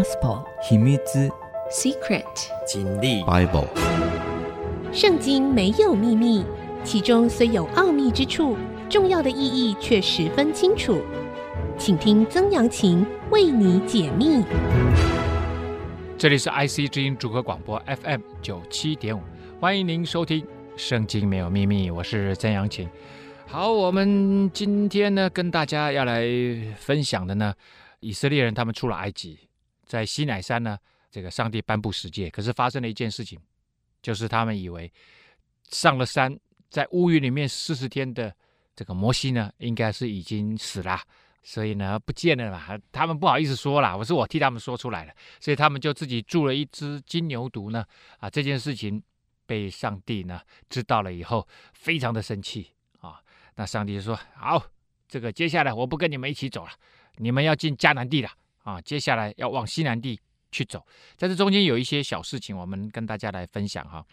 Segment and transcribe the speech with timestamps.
[0.00, 0.96] Gospel 秘密
[1.70, 2.24] Secret
[2.66, 3.66] 经历 Bible
[4.94, 6.42] 圣经没有秘密，
[6.82, 8.56] 其中虽有奥秘之处，
[8.88, 11.02] 重要的意义却十分清楚。
[11.76, 14.42] 请听曾阳晴为你解密。
[16.16, 19.20] 这里是 IC 之音主客广播 FM 九七点五，
[19.60, 20.40] 欢迎您收听
[20.76, 22.88] 《圣经没有秘密》，我是曾阳晴。
[23.46, 26.24] 好，我们今天呢，跟大家要来
[26.78, 27.52] 分享的呢，
[28.00, 29.38] 以色列人他们出了埃及，
[29.90, 30.78] 在西乃山呢，
[31.10, 33.36] 这个上帝颁布十诫，可是发生了一件事情，
[34.00, 34.90] 就是他们以为
[35.70, 38.32] 上了山，在乌云里面四十天的
[38.76, 41.00] 这个摩西呢，应该是已经死了。
[41.42, 47.84] 所以呢，不见了嘛，他们不好意思说了，我是我替他们说出来了，所以他们就自己铸了一只金牛犊呢，
[48.18, 49.02] 啊，这件事情
[49.46, 52.70] 被上帝呢知道了以后，非常的生气
[53.00, 53.20] 啊，
[53.56, 54.64] 那上帝就说：好，
[55.08, 56.70] 这个接下来我不跟你们一起走了，
[57.16, 58.30] 你们要进迦南地了
[58.62, 64.04] 啊，接下来要往西南地去走，在这中间有一些小事情，我们跟大家来分享哈。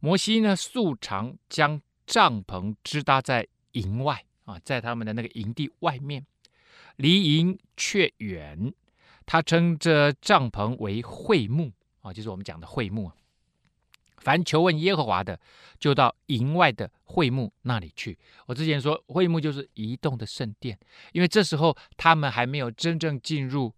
[0.00, 6.24] 摩西呢，素常将帐篷支搭在营外啊，在他们的那个营地外面。
[6.96, 8.74] 离营却远，
[9.24, 11.72] 他称这帐篷为会幕
[12.02, 13.10] 啊，就是我们讲的会幕。
[14.20, 15.40] 凡求问耶和华的，
[15.78, 18.16] 就到营外的会幕那里去。
[18.46, 20.78] 我之前说会幕就是移动的圣殿，
[21.12, 23.74] 因为这时候他们还没有真正进入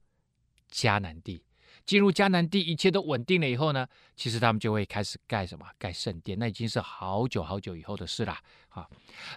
[0.71, 1.45] 迦南地。
[1.87, 5.67] 进入迦南地，一切都稳定了以后呢，其实他们就会开始盖什么？
[5.79, 6.39] 盖圣殿。
[6.39, 8.37] 那已经是好久好久以后的事了
[8.69, 8.87] 啊。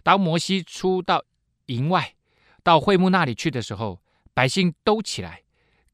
[0.03, 1.23] 当摩西出到
[1.67, 2.14] 营外。
[2.64, 4.02] 到会幕那里去的时候，
[4.34, 5.44] 百姓都起来，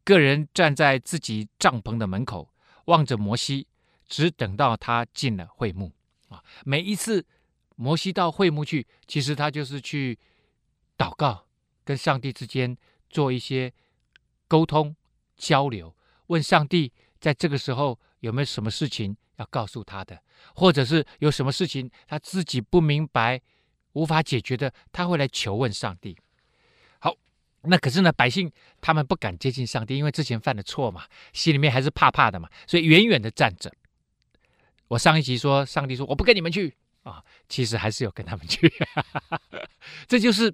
[0.06, 2.50] 个人站在自己帐篷的门口，
[2.86, 3.68] 望着摩西，
[4.12, 5.90] 只等到他进了会幕。
[6.28, 7.26] 啊，每一次
[7.78, 10.20] 摩西到会幕去，其实他就是去
[10.98, 11.48] 祷告，
[11.86, 12.78] 跟上帝之间
[13.09, 13.72] 做一些
[14.50, 14.94] 沟通
[15.38, 15.95] 交流，
[16.28, 20.22] 问上帝在这个时候有没有什么事情要告诉他的，
[20.56, 23.41] 或者是有什么事情他自己不明白、
[23.94, 26.18] 无法解决的，他会来求问上帝。
[27.00, 27.16] 好
[27.62, 33.72] 那可是呢，百姓他们不敢接近上帝，因为之前犯了错嘛，心里面还是怕怕的嘛，所以远远的站着。
[34.91, 38.69] 我上一集说，上帝说我不跟你们去啊，其实还是有跟他们去。
[40.06, 40.53] 这就是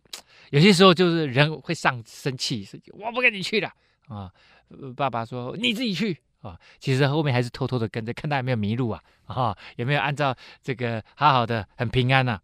[0.51, 3.73] 有些时候就是人会上生气，我不跟你去了
[4.07, 4.31] 啊。
[4.95, 12.39] 爸爸说你自己去啊，其实后面还是偷偷的跟着，看他有没有迷路啊，啊，有没有按照这个好好的很平安啊。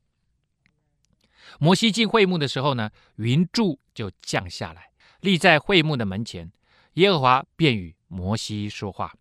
[1.60, 4.90] 摩西进会幕的时候呢，云柱就降下来，
[5.20, 6.52] 立在会幕的门前。
[6.94, 9.14] 耶和华便与摩西说话。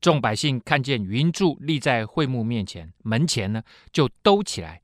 [0.00, 3.62] 众百姓看见云柱立在会幕面前，门前呢，
[3.92, 4.80] 就都起来，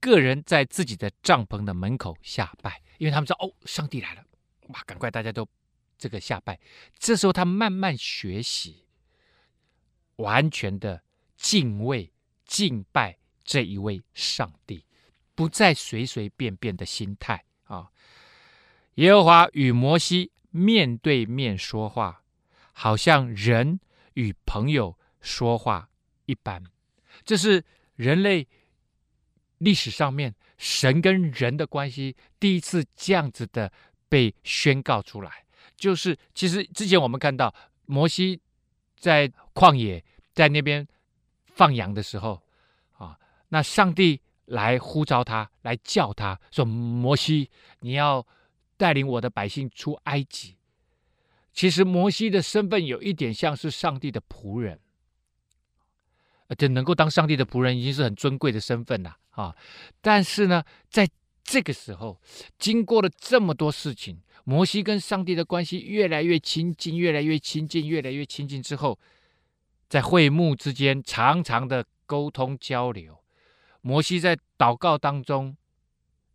[0.00, 4.24] 个人在自己的帐篷的门口下拜，因为他们知道哦，上帝来了，
[4.68, 5.46] 哇，赶快大家都
[5.96, 6.58] 这个下拜。
[6.98, 8.84] 这时候他慢慢学习，
[10.16, 11.02] 完全的
[11.36, 12.12] 敬畏
[12.44, 14.84] 敬拜这一位上帝。
[15.34, 17.90] 不再随随便便的心态啊！
[18.94, 22.24] 耶和华与摩西面对面说话，
[22.72, 23.78] 好像人
[24.18, 25.88] 与朋友说话
[26.26, 26.62] 一般。
[27.24, 27.64] 这是
[27.94, 28.46] 人类
[29.58, 33.72] 历史上面神跟人的关系第一次这样子的
[34.08, 35.44] 被宣告出来。
[35.76, 37.54] 就是其实之前我们看到
[37.86, 38.40] 摩西
[38.96, 40.86] 在旷野在那边
[41.46, 42.42] 放羊的时候
[42.98, 43.18] 啊，
[43.48, 44.20] 那上帝。
[44.48, 46.64] 来呼召他，来叫他说
[47.04, 47.50] ：“摩西，
[47.80, 48.26] 你要
[48.78, 50.56] 带领我的百姓出埃及。”
[51.58, 54.78] 其实摩西的身份有一点像是上帝的仆人，
[56.46, 59.56] 而且能够当上帝的仆人已经是很尊贵的身份了啊！
[60.00, 61.10] 但是呢，在
[61.42, 62.20] 这个时候，
[62.60, 68.96] 经过了这么多事情，摩西跟上帝的关系越来越亲近，越来越亲近，越来越亲近之后，
[69.88, 73.18] 在会幕之间常常的沟通交流。
[73.80, 75.56] 摩西在祷告当中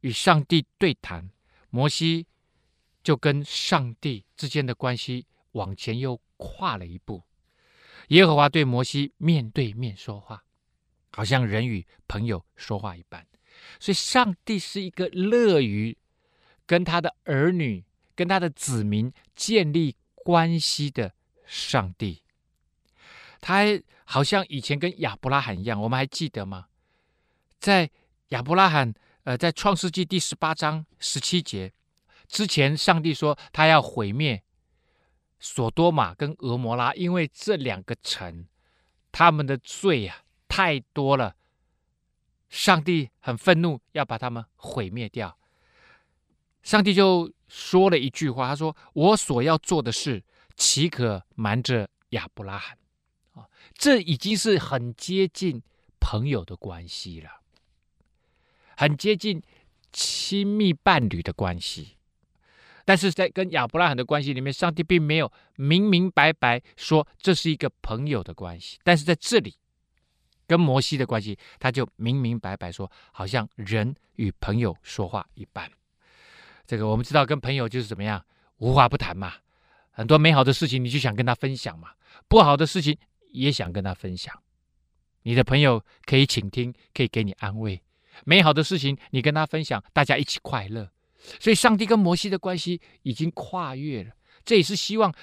[0.02, 1.30] 与上帝对谈，
[1.70, 2.28] 摩西
[3.04, 7.24] 就跟上帝之间的关系往前又跨了一步。
[8.08, 10.44] 耶和华对摩西面对面说话，
[11.12, 13.26] 好像人与朋友说话一般。
[13.80, 15.98] 所以，上帝是一个乐于
[16.66, 17.86] 跟他的儿女、
[18.16, 21.14] 跟他的子民建立关系的
[21.46, 22.24] 上帝。
[23.40, 23.64] 他
[24.06, 26.68] 好像以前跟亚伯拉罕一样，我们还记得吗？
[27.60, 27.90] 在
[28.30, 28.94] 亚伯拉罕，
[29.24, 31.72] 呃，在创世纪第十八章十七节
[32.28, 34.44] 之前，上帝说他要毁灭
[35.40, 38.48] 所多玛跟俄摩拉，因为这两个城
[39.12, 41.36] 他们的罪啊太多了，
[42.50, 45.38] 上帝很愤怒，要把他们毁灭掉。
[46.62, 50.24] 上帝就说了一句话，他说：“我所要做的事，
[50.56, 52.78] 岂可瞒着亚伯拉罕？
[53.34, 55.62] 啊，这已经是很接近
[56.00, 57.42] 朋友的关系了，
[58.78, 59.44] 很接近
[59.92, 61.98] 亲密伴侣的关系。
[62.86, 68.80] 但是在跟亚伯拉罕的关系里面，上帝并没有明明白白说这是一个朋友的关系。
[68.84, 69.56] 但是在这里，
[70.46, 75.72] 跟摩西的关系，他就明明白白说，好像人与朋友说话一般。
[76.66, 78.26] 这个我们知道，跟朋友就是怎么样，
[78.58, 79.34] 无话不谈嘛。
[79.92, 81.90] 很多美好的事情，你就想跟他分享嘛；
[82.28, 82.98] 不好的事情，
[83.32, 84.38] 也想跟他分享。
[85.22, 87.82] 你的朋友可以倾听，可以给你安慰。
[88.26, 90.90] 美好的事情，你跟他分享，大家一起快乐。
[91.40, 94.12] 所以，上帝跟摩西的关系已经跨越了。
[94.44, 95.14] 这也是希望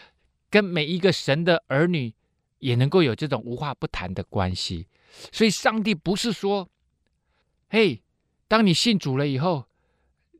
[0.48, 2.12] 跟每一个神的儿女
[2.58, 4.86] 也能够有这种无话不谈的关系。
[5.32, 6.68] 所以，上帝不是说
[7.68, 8.02] ：“嘿，
[8.48, 9.66] 当你信主了以后。”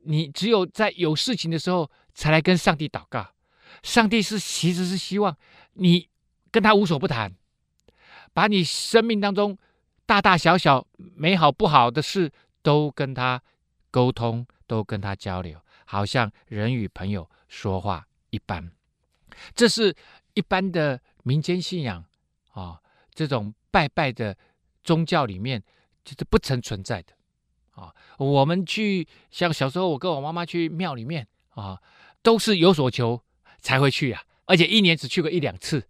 [0.03, 3.35] 你只有在有事情的时候才来跟上帝祷告，
[3.83, 5.37] 上帝是其实是希望
[5.73, 6.09] 你
[6.49, 7.31] 跟他无所不谈，
[8.33, 9.55] 把你生命当中
[10.07, 12.31] 大大小小美好不好的事
[12.63, 13.43] 都跟他
[13.91, 18.71] 沟通，都跟他交流，好像人与朋友说话一般。
[19.53, 19.93] 这是
[20.33, 22.05] 一般的民间信仰
[22.53, 22.79] 啊，
[23.13, 24.37] 这种拜拜的
[24.81, 25.61] 宗教里面
[26.05, 27.11] 就是不曾存在的。
[27.71, 31.77] 啊，我们去像小时候，我跟我妈妈去庙里面啊，
[32.21, 33.21] 都是有所求
[33.59, 35.85] 才会去啊，而且一年只去过一两次。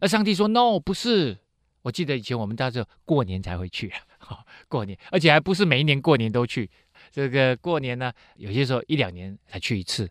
[0.00, 1.38] 而上帝说：“No，不是。”
[1.80, 6.70] 我记得以前我们家是过年才会去啊，过年，而且还不是每一年过年都去。
[7.10, 10.10] 这个过年呢，有些时候一两年才去一次。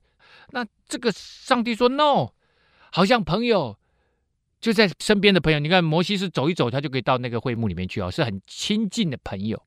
[0.52, 2.34] 那这个上帝说：“No，
[2.92, 3.78] 好像朋友
[4.60, 5.60] 就在身边的朋友。
[5.60, 9.64] 你看摩西是走一走，他就可以到那个会幕里面去哦，是很亲近的朋友。”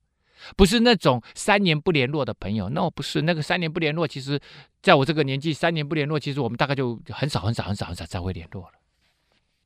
[0.56, 4.08] 不是那种三年不联络的朋友，那、no, 不是那个三年不联络。
[4.08, 4.40] 其实，
[4.82, 8.72] 在我这个年纪，三年不联络，其实我们大概就很少、很少、很少、很少再会联络了。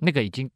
[0.00, 0.50] 那个已经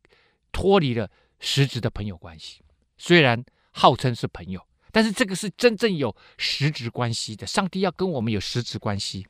[0.52, 2.60] 脱离了实质的朋友关系。
[2.98, 4.60] 虽然号称是朋友，
[4.92, 7.46] 但是这个是真正有实质关系的。
[7.46, 9.26] 上帝要跟我们有实质关系。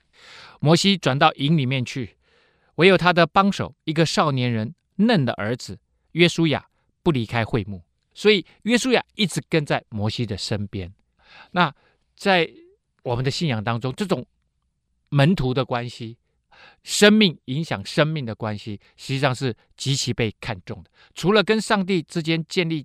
[0.60, 2.16] 摩西转到营里面去，
[2.74, 5.78] 唯有他的帮手一个少年人嫩的儿子
[6.12, 6.68] 约书亚
[7.02, 7.82] 不离开会幕。
[8.12, 10.92] 所以，约书亚一直跟在摩西的身边。
[11.52, 11.72] 那
[12.16, 12.50] 在
[13.02, 14.26] 我们的信仰当中，这种
[15.08, 16.18] 门徒的关系、
[16.82, 20.90] 生命影响生命的关系，实际上是极其被看重的。
[21.14, 22.84] 除了跟上帝之间建立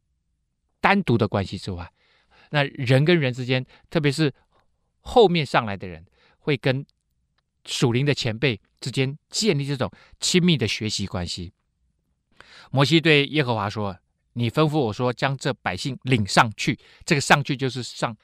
[0.79, 1.91] 单独的关系之外，
[2.55, 4.33] 那人跟人之间，特别是
[5.01, 6.05] 后面上来的人，
[6.39, 6.85] 会跟
[7.65, 11.51] 属灵的前辈之间建立这种亲密的学习关系。
[12.71, 13.97] 摩西对耶和华说。
[14.37, 18.17] 你吩咐我说，将这百姓领上去，这个上去就是上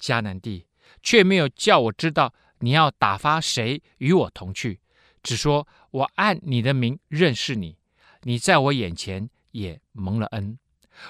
[0.00, 0.66] 迦南地，
[1.02, 4.80] 却没有叫我知道你要打发谁与我同去，
[5.22, 7.76] 只说我按你的名认识你，
[8.22, 10.58] 你在我眼前也蒙了恩。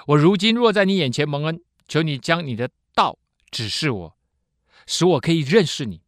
[0.07, 4.17] 我如今若在你眼前蒙恩，求你将你的道指示我，
[4.87, 5.99] 使我可以认识你，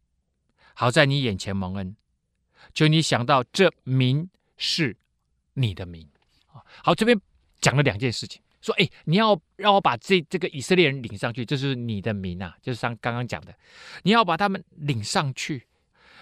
[0.72, 1.94] 好在你眼前蒙恩。
[2.72, 4.96] 求你想到这名是
[5.52, 6.08] 你的名。
[6.46, 7.20] 好，这边。
[7.60, 13.54] 讲了两件事情，说：“哎，你要让我把这这个以色列人领上去，这是你的名啊，就是像刚刚讲的，
[14.02, 15.66] 你要把他们领上去。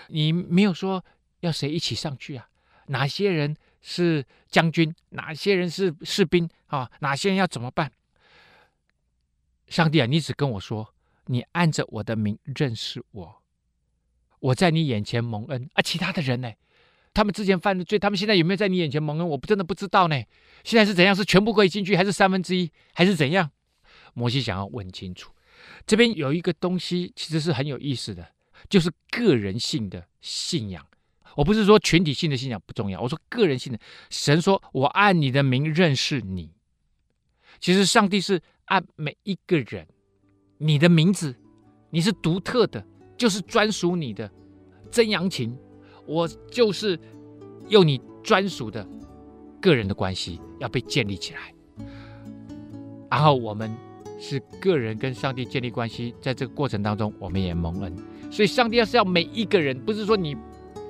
[0.08, 1.04] 你没有说
[1.40, 2.48] 要谁一起上去啊？
[2.86, 4.94] 哪些人是将军？
[5.10, 6.90] 哪些人是士兵啊？
[7.00, 7.92] 哪些人要怎么办？
[9.72, 10.94] 上帝啊，你只跟我说，
[11.26, 13.42] 你按着我的名认识我，
[14.38, 16.52] 我在你眼前蒙恩啊，其他的人呢？”
[17.14, 19.28] 他们之前犯的罪，他们现在有没有在你眼前蒙恩？
[19.28, 20.22] 我真的不知道呢。
[20.64, 21.14] 现在是怎样？
[21.14, 23.50] 是全部可以进去，还是三分之一，还是怎样？
[24.14, 25.30] 摩西想要问清楚。
[25.86, 28.26] 这边有一个东西，其实是很有意思的，
[28.68, 30.86] 就是个人性的信仰。
[31.34, 33.78] 我不是说群体性的信仰不重要，我说个人性的。
[34.10, 36.52] 神说：“我按你的名认识你。”
[37.60, 39.86] 其实上帝是按每一个人，
[40.58, 41.34] 你的名字，
[41.90, 42.84] 你是独特的，
[43.16, 44.30] 就是专属你的。
[44.90, 45.56] 曾阳晴。
[46.04, 46.98] 我就是
[47.68, 48.84] 用你专属的
[49.60, 51.54] 个人的关系要被建立起来，
[53.08, 53.72] 然后我们
[54.18, 57.96] 是个人跟上帝建立关系，在这个过程当中，我们也蒙恩。
[58.32, 60.36] 所以，上帝要是要每一个人，不是说你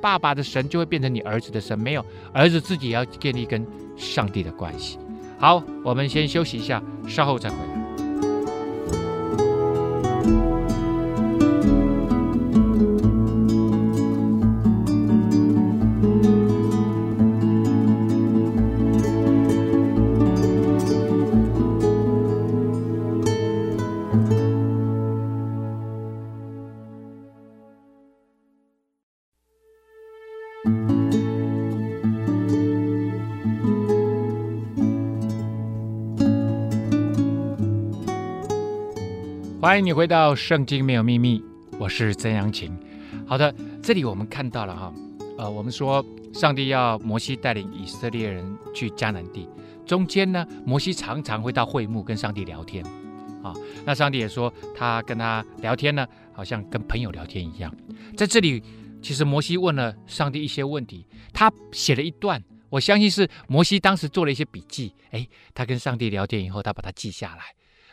[0.00, 2.02] 爸爸的神就会变成你儿子的神，没有，
[2.32, 3.66] 儿子自己也要建立跟
[3.98, 4.98] 上帝的关系。
[5.42, 7.72] 好，我们先休息一下，稍后再回来。
[39.62, 41.38] 欢迎你回到《圣经没有秘密》，
[41.78, 42.76] 我是曾阳晴。
[43.24, 44.92] 好的，这里我们看到了哈，
[45.38, 46.04] 呃，我们说
[46.34, 49.48] 上帝要摩西带领以色列人去迦南地，
[49.86, 52.84] 中间呢，摩西常常会到会幕跟上帝聊天，
[53.40, 53.54] 啊，
[53.84, 57.72] 那上帝也说他跟他聊天呢，好像跟朋友聊天一样。
[58.16, 58.60] 在这里，
[59.00, 67.44] 其实摩西问了上帝一些问题，他写了一段，我相信是摩西当时做了一些笔记，哎，他跟上帝聊天以后，他把它记下来，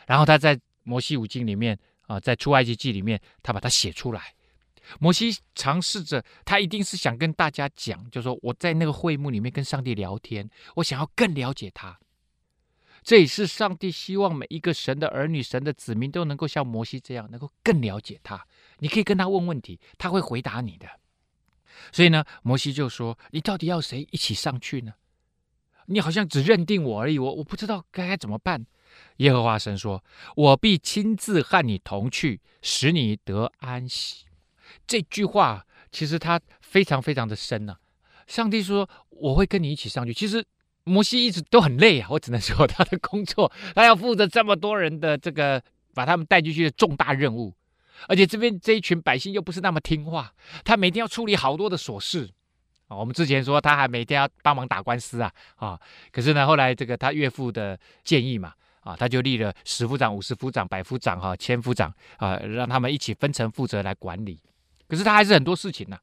[0.08, 0.58] 然后他在。
[0.90, 1.78] 摩西五经里面
[2.08, 4.34] 啊，在出埃及记里面，他把它写出来。
[4.98, 11.96] 摩西尝试着，他一定是想跟大家讲，就说我在那个会幕里面跟上帝聊天，我想要更了解他。
[13.04, 18.44] 这也是上帝希望每一个神的儿女、神的子民都能够像摩西这样，能够更了解他。
[18.80, 20.88] 你可以跟他问问题，他会回答你的。
[21.92, 24.92] 所以呢，摩西就说：“你到底要谁一起上去呢？
[25.86, 28.66] 你好像只认定我而已，我我不知道该该怎么办。”
[29.20, 30.02] 耶和华神说
[30.34, 34.24] ：“我必亲自和你同去，使你得安息。”
[34.86, 37.76] 这句话其实它非常非常的深呐、
[38.26, 40.42] 上帝说：“我会跟你一起上去。”其实
[40.84, 45.62] 摩西一直都很累啊，我只能说他的工作，他要负责这么多人的这个
[45.92, 47.54] 把他们带进去的重大任务，
[48.08, 50.32] 而且这边这一群百姓又不是那么听话，
[50.64, 52.30] 他每天要处理好多的琐事
[52.88, 52.96] 啊。
[52.96, 55.78] 我们之前说他还每天要帮忙打官司啊啊，
[56.10, 58.54] 可是呢，后来这个他岳父的建议嘛。
[58.80, 64.40] 啊，他就立了十夫长、五十夫长、百夫长、哈、千夫长啊，让他们一起分层负责来管理。
[64.88, 65.98] 可是他还是很多事情呢、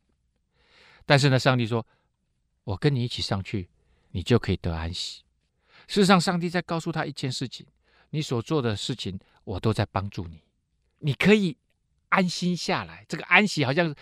[1.05, 1.85] 但是呢，上帝说
[2.63, 3.69] ：“我跟你一起上去，
[4.11, 5.23] 你就可以得安息。”
[5.87, 7.65] 事实上，上帝在告诉他一件事情：
[8.11, 10.43] 你所做的事情，我都在帮助你，
[10.99, 11.57] 你可以
[12.09, 13.05] 安心下来。
[13.07, 13.93] 这个安息好像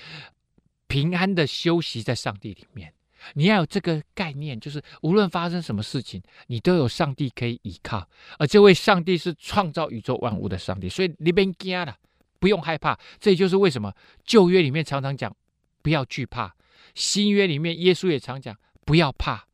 [0.88, 2.94] 平安的休息在上帝里面。
[3.34, 11.98] 你要有这个概念，就是无论发生什么事情，你都有上帝可以依靠，而这位上帝是创造宇宙万物的上帝，所以你别惊了，
[12.40, 12.98] 不用害怕。
[13.20, 15.36] 这也就是为什么旧约里面常常讲
[15.82, 16.56] 不要惧怕，
[16.94, 18.56] 新约里面耶稣也常讲
[18.86, 19.46] 不要怕，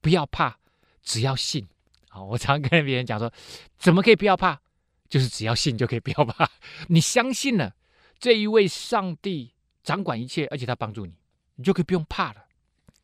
[0.00, 0.58] 不要怕，
[1.02, 1.66] 只要信。
[2.08, 3.32] 好，我常跟别人讲说，
[3.76, 4.60] 怎么可以不要怕？
[5.08, 6.50] 就是只要信就可以不要怕。
[6.88, 7.74] 你相信了
[8.18, 11.12] 这一位上帝掌管一切，而且他帮助你，
[11.54, 12.45] 你就可以不用怕了。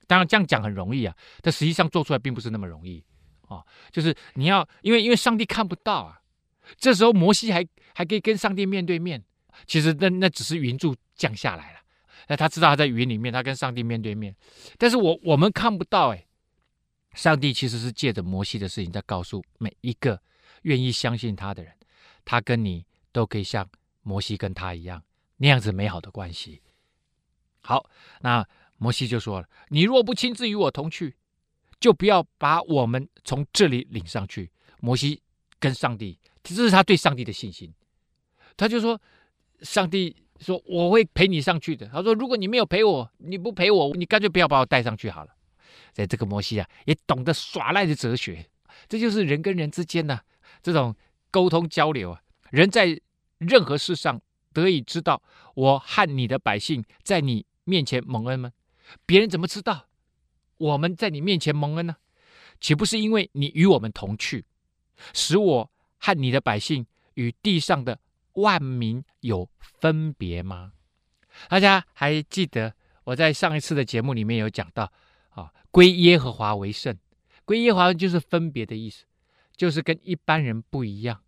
[0.07, 3.03] 当然这样讲很容易啊，但实际上做出来并不是那么容易
[3.49, 3.65] 啊。
[3.91, 6.21] 就是你要，因为因为上帝看不到啊，
[6.77, 9.23] 这时候摩西还还可以跟上帝面对面。
[9.67, 11.81] 其实那那只是云柱降下来了，
[12.29, 14.35] 那他知道他在云里面，他跟上帝面对面。
[14.79, 16.27] 但是我我们看不到哎，
[17.15, 20.21] 上帝其实是借着摩西的事情在告诉每一个
[20.63, 21.73] 愿意相信他的人，
[22.25, 23.69] 他跟你都可以像
[24.03, 25.03] 摩西跟他一样
[25.37, 26.63] 那样子美好的关系。
[27.61, 27.89] 好，
[28.21, 28.47] 那。
[28.83, 31.15] 摩西就说了：“你若不亲自与我同去，
[31.79, 34.51] 就不要把我们从这里领上去。”
[34.83, 35.23] 摩西
[35.61, 37.73] 跟上帝，这是他对上帝的信心。
[38.57, 39.01] 他就说
[39.62, 45.31] ：“上帝说我会陪你上去的。”他说：“如果你没有陪我，你不陪我，你干脆不要把我带上去好了。”
[45.95, 48.45] 在这个摩西啊，也懂得耍赖的哲学，
[48.89, 50.25] 这就是人跟人之间呢、啊、
[50.61, 50.93] 这种
[51.31, 52.21] 沟通交流啊。
[52.51, 53.01] 人在
[53.39, 54.21] 任何事上
[54.53, 55.23] 得以知道
[55.55, 58.51] 我和你的百姓在你面前蒙恩吗？
[59.07, 59.89] 别人怎么知道
[60.59, 61.97] 我们在你面前蒙恩呢？
[62.61, 64.45] 岂不是因为你与我们同去，
[65.13, 67.99] 使我和你的百姓与地上的
[68.35, 70.73] 万民有分别吗？
[71.49, 72.73] 大家还记得
[73.03, 74.93] 我在上一次的节目里面有讲到
[75.31, 76.97] 啊，归耶和华为圣，
[77.45, 79.07] 归耶和华就是分别的意思，
[79.57, 81.21] 就是跟一般人不一样。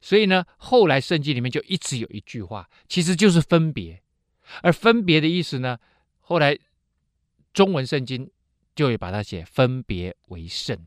[0.00, 4.02] 所以呢，后来圣经里面就一直有一句话，其实就是分别。
[4.62, 5.78] 而分别的意思呢，
[6.20, 6.58] 后来。
[7.58, 8.30] 中文圣经
[8.76, 10.78] 就会把它写分别为圣，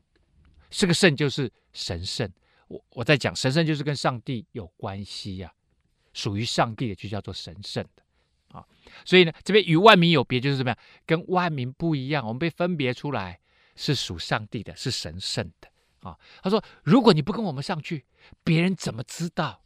[0.69, 2.31] 这个圣就是神圣。
[2.69, 8.65] 我我在讲神圣就是跟上帝有关系呀、啊，属于上帝的就叫做神圣的啊。
[9.03, 10.77] 所以呢，这边与万民有别就是怎么样？
[11.05, 13.37] 跟万民不一样，我们被分别出来
[13.75, 15.67] 是属上帝的，是神圣的
[16.09, 16.17] 啊。
[16.41, 18.05] 他说：如果你不跟我们上去，
[18.45, 19.61] 别人怎么知道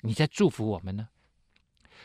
[0.00, 1.10] 你在祝福我们呢？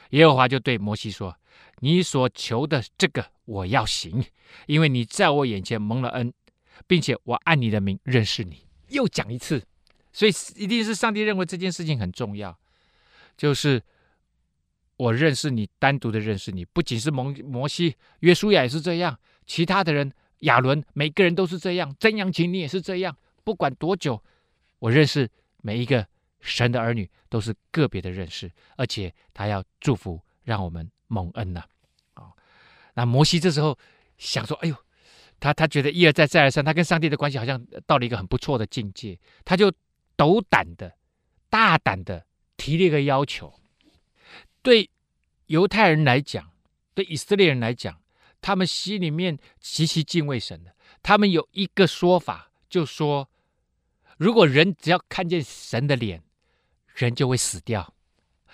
[0.10, 1.40] 耶和华就对摩西说
[1.84, 4.24] ：“你所求的这个。”我要行，
[4.68, 6.34] 因为你在我眼前蒙了恩，
[6.88, 8.66] 并且我按你的名认识你。
[8.88, 9.62] 又讲一次，
[10.14, 12.58] 所以一定是上帝认为这件事情很重要，
[13.36, 13.84] 就是
[14.96, 20.10] 我认识你，单独的认识你，不仅是蒙摩西、约书亚也是这样，其他的人
[20.40, 21.94] 亚伦，每个人都是这样。
[22.00, 23.18] 曾阳琴，你也是这样。
[23.44, 24.24] 不管多久，
[24.80, 25.30] 我认识
[25.62, 26.08] 每一个
[26.40, 31.62] 神的儿女，都是个别的认识，而且他要祝福，让我们蒙恩呐、
[32.94, 33.78] 那摩西这时候
[34.18, 34.76] 想说：“哎呦，
[35.40, 39.72] 他他觉得一而再再而三，他跟上帝的关系好像到了一个很不错的境界，他就
[40.16, 40.96] 斗胆的、
[41.50, 43.54] 大胆的提了一个要求，
[44.62, 44.90] 对
[45.48, 46.52] 犹太人来讲，
[46.94, 48.02] 对以色列人来讲，
[48.42, 50.76] 他们心里面极其敬畏神的。
[51.02, 53.30] 他们有一个说法，就说，
[54.18, 56.24] 如果人只要看见神的脸，
[56.94, 57.94] 人就会死掉。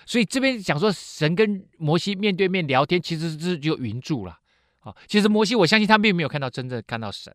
[0.09, 4.39] 所以这边讲说，神跟摩西面对面聊天，其实是就云柱了。
[4.79, 7.31] 啊，其实摩西，我相信他并没有看到真正看到神，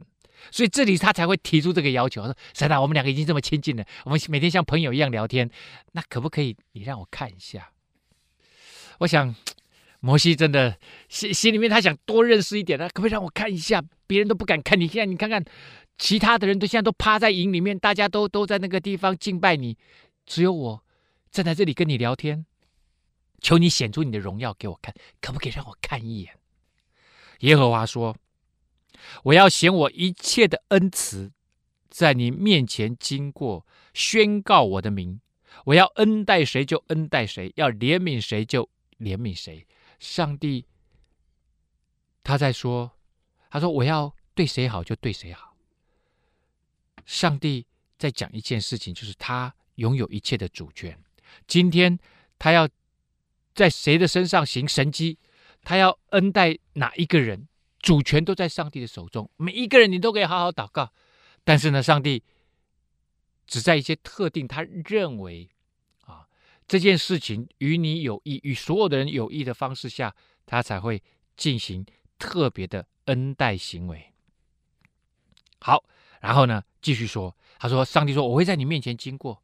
[0.51, 2.25] 所以这里他才会提出这个要求。
[2.25, 5.49] 说：“神啊，我们两个已经这么亲近了，我们每天像朋友一样聊天，
[5.93, 7.71] 那可不可以你让我看一下？”
[8.99, 9.33] 我想，
[10.01, 10.77] 摩西真的
[11.09, 13.81] 心心里面他想多认识一点，他可不可以让我看一下？
[14.09, 15.45] 别人都不敢看，你现在你看看，
[15.97, 19.79] 其他的人都现在都趴在营里面，大家都都在那个地方敬拜你，
[20.27, 20.85] 只有我
[21.31, 22.45] 站在这里跟你聊天。
[23.41, 26.39] 求你显出你的荣耀给我看，可不可以让我看一眼？
[27.41, 28.17] 耶和华说
[29.25, 31.33] ：“我要显我一切的恩慈，
[31.91, 35.21] 在你面前经过，宣告我的名。
[35.67, 39.67] 我要恩待谁就恩待谁，要怜悯谁就怜悯谁。”
[40.01, 40.67] 上帝
[42.23, 42.93] 他在说
[43.51, 45.57] ：“他说我要对谁好就对谁好。”
[47.05, 47.67] 上帝
[47.99, 50.99] 在讲一件事情，就是他拥有一切的主权。
[51.47, 51.99] 今天
[52.39, 52.67] 他要。
[53.55, 55.17] 在谁的身上行神迹，
[55.63, 57.47] 他要恩待哪一个人，
[57.79, 59.31] 主权都在上帝的手中。
[59.37, 60.93] 每一个人你都可以好好祷告，
[61.45, 62.25] 但是呢，上帝
[63.47, 65.49] 只在一些特定他认为
[66.01, 66.27] 啊
[66.67, 71.01] 这件事情与你有益、与所有的人有益的方式下，他才会
[71.37, 71.87] 进行
[72.19, 74.13] 特别的恩待行为。
[75.61, 75.85] 好，
[76.21, 79.43] 然后呢，继续说，他说：“上帝说，我会在你面前经过，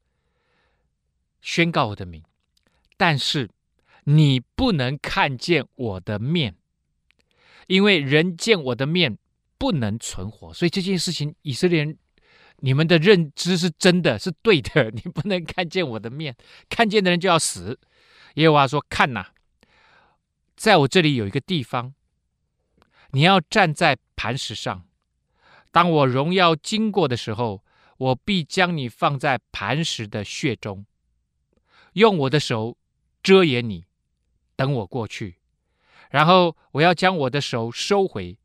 [1.41, 2.25] 宣告我的名，
[2.97, 3.49] 但是。”
[4.05, 6.57] 你不能看见我的面，
[7.67, 9.19] 因为人见我的面
[9.59, 10.53] 不能存活。
[10.53, 11.99] 所以这件事情，以色列人，
[12.59, 14.91] 你们的认知是真的是对的。
[14.97, 16.37] 你不能看见我的面，
[16.69, 17.79] 看见的人就要死。
[18.35, 19.33] 耶和华说：“看哪，
[20.57, 21.95] 在我这里有一个地方，
[23.11, 24.87] 你要站在磐石上。
[25.71, 27.65] 当我荣耀经过的时候，
[27.99, 30.87] 我必将你放在磐石的穴中，
[31.93, 32.79] 用我的手
[33.23, 33.85] 遮掩你。”
[34.61, 35.37] 等我过去，
[36.11, 38.37] 然后我要将我的手收回，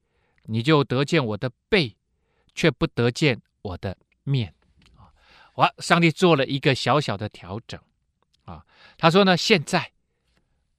[0.43, 1.97] 你就得见我的背，
[2.53, 4.53] 却不得见我的面。
[4.95, 5.11] 啊，
[5.55, 7.77] 我上帝做了一个小小的调整
[8.45, 8.65] 啊，
[8.97, 9.91] 他说呢，现在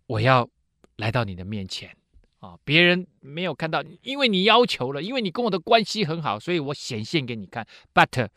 [0.07, 0.49] 我要
[0.97, 1.95] 来到你的面前
[2.39, 7.67] 啊，别人没有看到，因为你要求了，因为你跟我的关系很好，所以我显现给你看。
[7.93, 8.31] But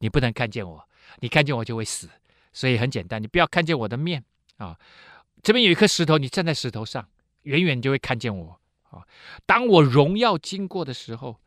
[0.00, 0.86] 你不能看见我，
[1.20, 2.10] 你看见我就会死，
[2.52, 4.22] 所以很简单，你不要看见我的面
[4.58, 4.78] 啊。
[5.42, 7.08] 这边有一颗石头，你站在石头上，
[7.42, 9.02] 远远就会看见我啊！
[9.44, 11.40] 当我荣耀经过的时候，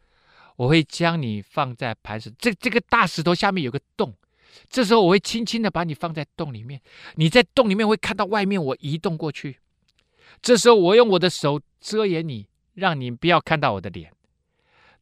[0.58, 2.30] 我会将你放在磐石。
[2.38, 4.14] 这这个大石头下面有个洞，
[4.70, 6.82] 这时候我会轻轻的把你放在洞里面。
[7.16, 9.60] 你在洞里面会看到外面，我移动过去。
[10.42, 14.12] 这时候我用我的手遮掩你，让你不要看到我的脸。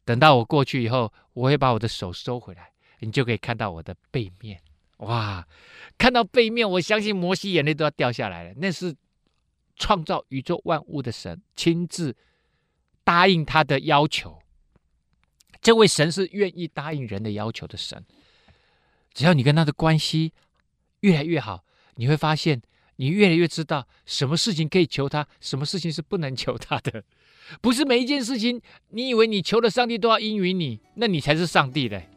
[0.05, 4.61] 等到我过去以后，我会把我的手收回来，你就可以看到我的背面。
[4.97, 5.47] 哇！
[5.97, 8.53] 看到背面，我相信摩西眼泪都要掉下来了。
[8.57, 8.95] 那是
[9.75, 12.15] 创造宇宙万物的神亲自
[13.03, 14.39] 答应他的要求。
[15.61, 18.03] 这位神是愿意答应人的要求的神。
[19.13, 20.33] 只要你跟他的关系
[21.01, 21.63] 越来越好，
[21.95, 22.61] 你会发现
[22.95, 27.03] 你越来越知道什么事情可以求他，什么事情是不能求他的。
[27.61, 32.09] 不是每一件事情，你以为你求了上帝都要应允你，那你才是上帝嘞。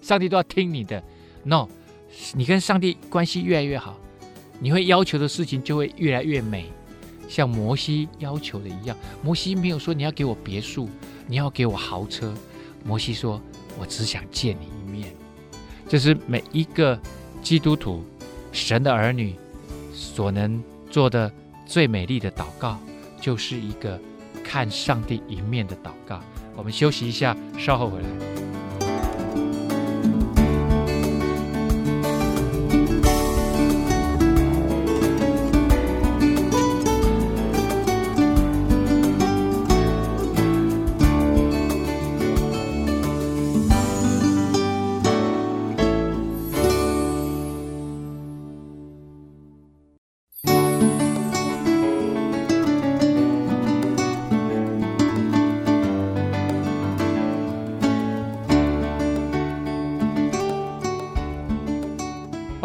[0.00, 1.04] 上帝都要听你的
[1.44, 1.68] ，no。
[2.34, 3.98] 你跟上帝关系越来越好，
[4.58, 6.70] 你会要求的事情就会越来越美，
[7.28, 8.96] 像摩西要求的一样。
[9.22, 10.88] 摩西没有说你要给我别墅，
[11.26, 12.34] 你要给我豪车。
[12.84, 13.40] 摩西说
[13.78, 15.14] ：“我只想见你一面。”
[15.88, 16.98] 这是每一个
[17.42, 18.04] 基督徒、
[18.50, 19.34] 神的儿女
[19.92, 21.30] 所能做的
[21.66, 22.78] 最美丽的祷告，
[23.20, 24.00] 就是一个
[24.42, 26.20] 看上帝一面的祷告。
[26.56, 28.51] 我们休息一下，稍后回来。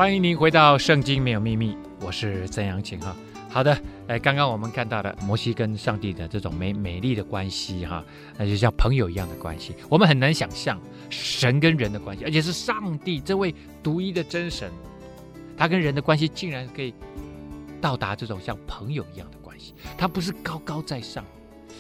[0.08, 3.14] 欢迎您回到《圣经没有秘密》，我是曾阳晴哈。
[3.50, 8.02] 好的，哎，刚刚我们看到了摩西跟上帝的这种美美丽的关系哈，
[8.38, 9.76] 那就像朋友一样的关系。
[9.90, 14.72] 我们很难想象神跟人的关系，而且是上帝这位独一的真神，
[15.58, 16.94] 他跟人的关系竟然可以
[17.82, 19.74] 到达这种像朋友一样的关系。
[19.98, 21.26] 他不是高高在上，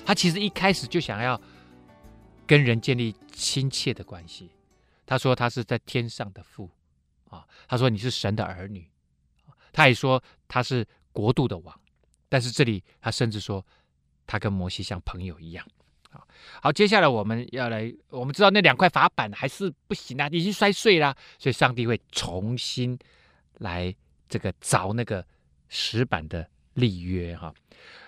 [0.05, 1.39] 他其实一开始就想要
[2.45, 4.51] 跟人建立亲切的关系。
[5.05, 6.69] 他说他是在天上的父
[7.29, 8.87] 啊，他说你是神的儿女，
[9.71, 11.79] 他也说他是国度的王。
[12.29, 13.65] 但是这里他甚至说
[14.25, 15.65] 他跟摩西像朋友一样。
[16.61, 22.97] 好，接下来我们要来，我们知道那两块法板还是不行啊，已经摔碎了，所以上帝会重新
[23.59, 23.93] 来
[24.27, 25.23] 这个凿那个
[25.67, 27.53] 石板的立约哈。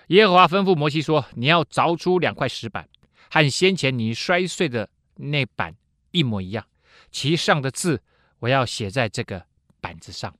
[0.08, 2.88] 耶和华吩咐摩西说：“你要凿出两块石板，
[3.30, 5.76] 和先前你摔碎的那板
[6.10, 6.66] 一模一样，
[7.12, 8.02] 其上的字
[8.40, 9.46] 我要写在这个
[9.80, 10.34] 板子上。”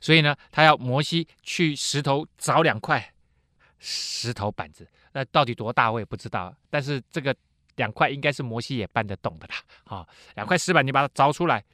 [0.00, 3.14] 所以呢，他要摩西去石头凿两块
[3.78, 4.86] 石头板子。
[5.12, 7.34] 那到底多大我也不知道，但是这个
[7.76, 9.56] 两块应该是摩西也搬得动的啦。
[9.84, 11.64] 啊，两块石板你把它凿出来，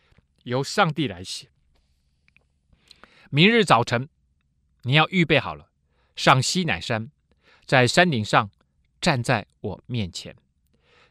[0.44, 1.48] 由上帝来写。
[3.30, 4.08] 明日早晨
[4.82, 5.70] 你要预备好了，
[6.14, 7.10] 上西乃山，
[7.64, 8.48] 在山顶上
[9.00, 10.36] 站在我面前，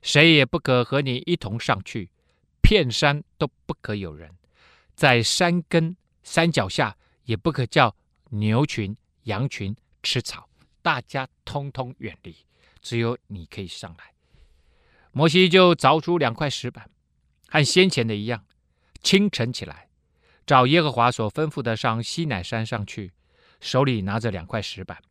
[0.01, 2.09] 谁也不可和你一同上去，
[2.61, 4.33] 片山都不可有人，
[4.95, 7.95] 在山根山脚下也不可叫
[8.29, 10.49] 牛群羊群吃草。
[10.81, 12.35] 大家通通远离，
[12.81, 14.13] 只有你可以上来。
[15.11, 16.89] 摩西就凿出两块石板，
[17.47, 18.45] 和先前的一样。
[19.03, 19.89] 清晨起来，
[20.45, 23.11] 照耶和华所吩咐的上西乃山上去，
[23.59, 25.01] 手里拿着两块石板。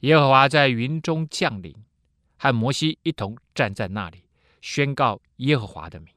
[0.00, 1.74] 耶和华在云中降临，
[2.36, 4.24] 和摩西一同站在那里，
[4.60, 6.12] 宣告耶和华的名。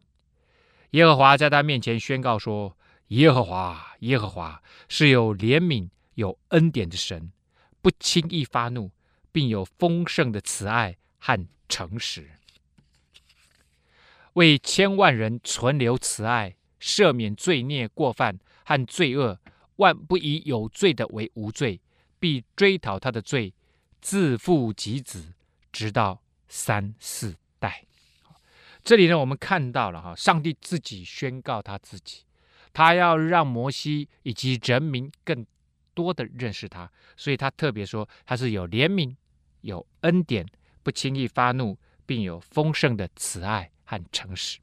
[0.96, 2.78] 耶和华在他面前宣告说
[3.08, 7.34] ：“耶和华，耶和华是有怜悯、有恩典的神。”
[7.84, 8.92] 不轻易发怒，
[9.30, 12.30] 并有丰盛的慈爱和诚实，
[14.34, 19.38] 为千万人存留慈爱，赦免罪孽过犯和罪恶，
[19.76, 21.82] 万不以有罪的为无罪，
[22.20, 23.54] 必追讨他的罪，
[24.00, 25.34] 自父及子，
[25.74, 27.84] 直到三四代。
[28.86, 32.22] 这里呢，我们看到了哈，上帝自己宣告他自己，
[32.72, 35.46] 他要让摩西以及人民更。
[35.96, 39.16] 多的认识他，所以他特别说他是有怜悯、
[39.62, 40.46] 有恩典、
[40.84, 44.60] 不轻易发怒，并有丰盛的慈爱和诚实。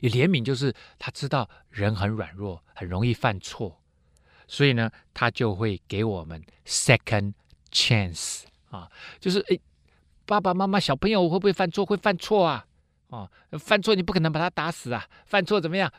[0.00, 3.80] 有怜悯就是他知道人很软弱，很容易犯错，
[4.48, 7.34] 所以呢，他就会给我们 second
[7.70, 9.60] chance 啊，就是诶，
[10.26, 11.86] 爸爸妈妈小朋友会不会犯错？
[11.86, 12.66] 会犯错啊，
[13.10, 15.92] 哦，犯错你不可能把他打死啊，犯错怎么样？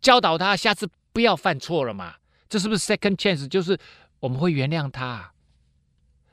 [0.00, 2.16] 教导他下次不要犯错了嘛。
[2.48, 3.48] 这是不是 second chance？
[3.48, 3.78] 就是
[4.18, 5.32] 我们会原谅他，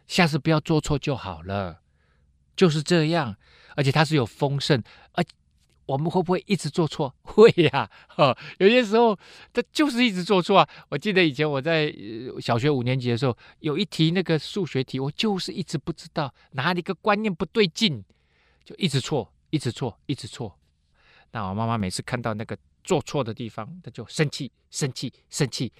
[0.08, 1.82] 下次不要做错就好了，
[2.56, 3.38] 就是这样。
[3.76, 5.24] 而且他是有丰盛，而
[5.86, 7.14] 我们会不会一直做错？
[7.22, 9.16] 会呀，哈，有些时候
[9.54, 10.70] 他就是一直做错啊。
[10.90, 11.94] 我记得以前我在
[12.42, 18.04] 小学五年级的时候，有一题那个数学题，我就是一直不知道哪里个观念不对劲，
[18.66, 20.58] 就一直错，一直错，一直错。
[21.32, 25.72] 那我妈妈每次看到那个做错的地方，她就生气，生气，生气。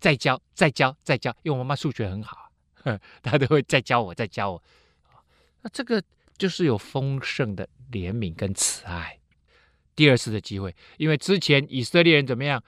[0.00, 2.50] 再教，再教，再教，因为我妈妈数学很好，
[3.22, 4.62] 她都会再教我，再教我。
[5.60, 6.02] 那这个
[6.36, 9.20] 就是有丰盛的怜悯跟慈爱。
[9.94, 12.60] 第二次的机会，因为之前以色列人怎么样，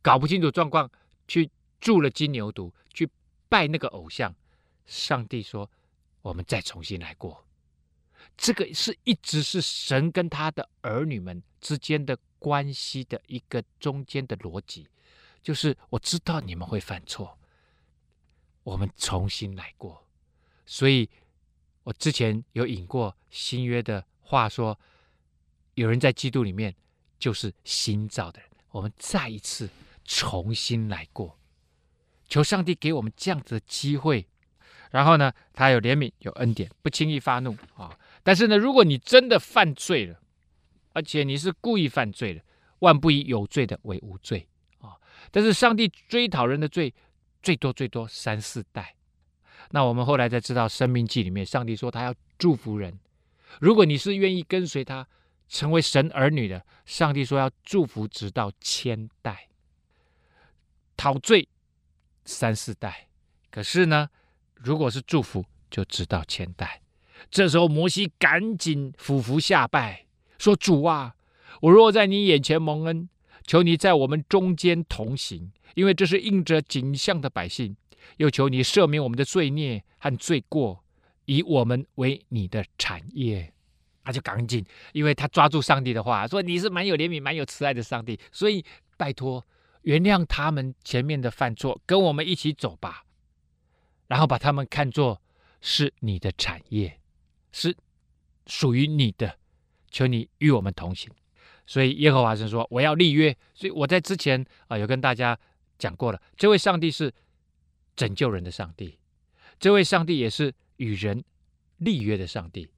[0.00, 0.88] 搞不清楚状况，
[1.26, 1.50] 去
[1.80, 3.08] 铸了金牛犊，去
[3.48, 4.32] 拜那个偶像。
[4.86, 5.68] 上帝说
[6.22, 7.44] ：“我们再重新来过。”
[8.40, 14.88] 这个是一直是神跟他的儿女们之间的关系的一个中间的逻辑。
[15.42, 17.38] 就是我知道你们会犯错，
[18.62, 20.06] 我们重新来过。
[20.64, 21.10] 所以，
[21.82, 24.80] 我之前有引过新约的话说，
[25.74, 26.74] 有人在基督里面
[27.18, 28.50] 就是新造的人。
[28.70, 29.68] 我们再一次
[30.06, 31.38] 重新来过，
[32.26, 34.26] 求上帝给我们这样子的机会。
[34.90, 37.96] 然后呢，他有怜悯，有恩典，不轻易发怒啊。
[38.30, 40.20] 但是呢，如果你真的犯罪了，
[40.92, 42.40] 而且你是故意犯罪的，
[42.78, 44.46] 万不以有罪的为无罪
[44.78, 44.94] 啊。
[45.32, 46.94] 但是上帝追讨人的罪，
[47.42, 48.94] 最多最多三四代。
[49.72, 53.00] 那我们后来才知道，《生命记》里面，上帝说他要祝福人。
[53.58, 55.04] 如果你是愿意跟随他，
[55.48, 59.48] 成为神儿女的，上帝说要祝福直到千代。
[60.96, 61.48] 讨罪
[62.24, 63.08] 三四代，
[63.50, 64.08] 可是呢，
[64.54, 66.80] 如果是祝福，就直到千代。
[67.30, 70.06] 这时候摩西赶紧俯伏下拜，
[70.38, 71.14] 说：“主啊，
[71.62, 73.08] 我若在你眼前蒙恩。”
[73.46, 77.74] 求你在我们中间同行，因为这是应着景象的百姓。
[78.18, 80.84] 又求你赦免我们的罪孽和罪过，
[81.24, 83.52] 以我们为你的产业。
[84.04, 88.64] 他就赶紧，因为他抓住上帝的话，说你是蛮有怜悯、蛮有慈爱的上帝，所以
[88.96, 89.44] 拜托
[89.82, 93.04] 原谅他们前面的犯错，跟我们一起走吧。
[94.06, 95.20] 然后把他们看作
[95.60, 96.99] 是你的产业，
[97.52, 97.76] 是
[98.46, 99.38] 属于你的，
[99.90, 101.10] 求你与我们同行。
[101.66, 105.38] 所以耶和华神说：“我要立约。”所以我在之前啊有跟大家
[105.78, 107.12] 讲过了，这位上帝是
[107.94, 108.98] 拯救人的上帝，
[109.60, 111.22] 这位上帝也是与人
[111.76, 112.68] 立约的上帝，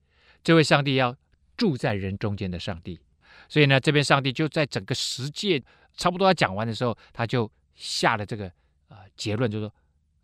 [0.44, 1.16] 这位上帝要
[1.56, 3.00] 住在人中间的上帝。
[3.48, 5.62] 所以呢，这边上帝就在整个十诫
[5.96, 8.52] 差不多要讲完的时候，他就下了这个
[8.88, 9.74] 呃结论，就是说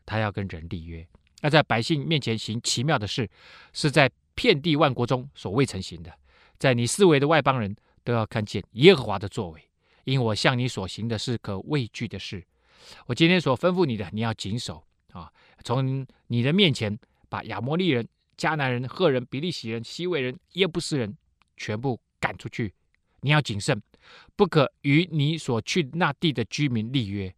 [0.04, 1.06] 他要跟人立约，
[1.40, 3.28] 那在百姓面前行奇妙的事，
[3.72, 6.12] 是在遍地万国中所未曾行的，
[6.60, 7.74] 在你四围的外邦人
[8.04, 9.60] 都要看见耶和华的作为，
[10.04, 12.46] 因我向你所行的是可畏惧的事。
[13.06, 15.28] 我今天所吩咐你的，你要谨守啊，
[15.64, 16.96] 从你的面前
[17.28, 21.16] 把亚摩利人、迦南人、赫人、比利洗人、希未人、耶布斯人
[21.56, 22.72] 全部赶出去。
[23.22, 23.82] 你要谨慎，
[24.36, 27.34] 不可与你所去那地的居民立约，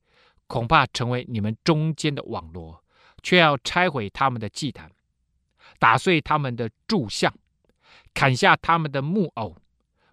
[0.47, 2.85] 恐怕成为你们中间的网罗，
[3.23, 4.93] 却要拆毁他们的祭坛，
[5.81, 7.35] 打碎他们的柱像，
[8.15, 9.57] 砍下他们的木偶，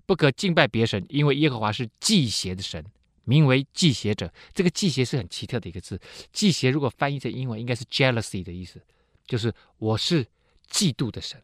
[0.08, 2.84] 不可敬拜别神，因为耶和华是忌邪的神，
[3.26, 4.34] 名为忌邪者。
[4.52, 6.02] 这个忌邪是很奇特的一个字，
[6.32, 8.82] 忌邪如果翻译成英文，应该是 jealousy 的意思，
[9.28, 10.26] 就是我是
[10.72, 11.40] 嫉妒的神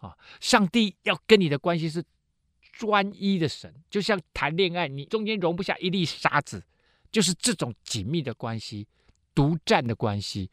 [0.00, 0.14] 啊。
[0.38, 2.04] 上帝要跟你的关系是。
[2.70, 6.62] 专一的神，就像谈恋爱，你中间容不下一粒沙子，
[7.10, 8.86] 就是这种紧密的关系，
[9.34, 10.48] 独占的关系，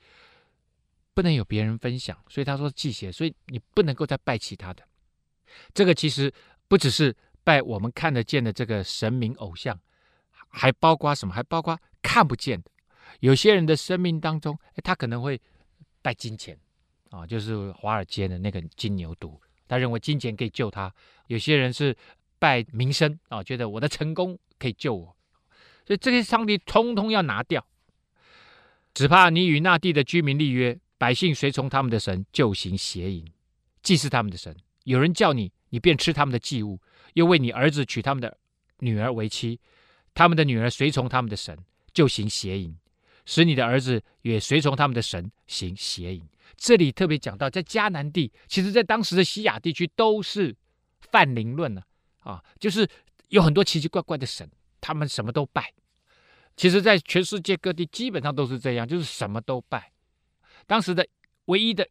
[1.15, 2.15] 不能有别人分享。
[2.29, 4.83] 所以他说忌邪，所以你不能够再拜其他的。
[5.73, 6.31] 这个其实
[6.67, 9.79] 不只是拜我们看得见的这个神明偶像，
[10.49, 11.33] 还包括什么？
[11.33, 12.69] 还包括看不见的。
[13.21, 15.41] 有些人的生命当中，他可能会
[16.01, 16.59] 拜金钱
[17.09, 19.39] 啊，就是华尔街的那个金牛犊。
[19.67, 20.93] 他认为金钱可以救他，
[21.27, 21.95] 有些人是
[22.37, 25.15] 拜名声啊，觉得我的成功可以救我，
[25.87, 27.65] 所以这些上帝通通要拿掉，
[28.93, 33.25] 只怕你与那地的居民立约，百姓随从他们的神，就行邪淫，
[33.81, 34.55] 祭祀他们的神。
[34.83, 36.79] 有人叫你，你便吃他们的祭物，
[37.13, 38.37] 又为你儿子娶他们的
[38.79, 39.59] 女儿为妻，
[40.13, 41.57] 他们的女儿随从他们的神，
[41.93, 42.77] 就行邪淫，
[43.25, 46.23] 使你的儿子也随从他们的神行邪淫。
[46.55, 50.55] 这里特别讲到，在迦南地，其实在当时的西亚地区都是
[51.01, 51.81] 泛灵论呢，
[52.19, 52.87] 啊，就是
[53.29, 55.73] 有很多奇奇怪怪的神，他们什么都拜。
[56.55, 59.91] 其实，在全世界各地基本上都是这样，就是什么都拜。
[60.67, 61.07] 当时的
[61.45, 61.87] 唯一的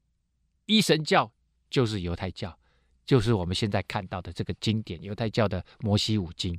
[0.67, 1.31] 一神教
[1.71, 2.57] 就是犹太教，
[3.05, 6.59] 就是我们现在看到的这个经典犹太教的摩西五经。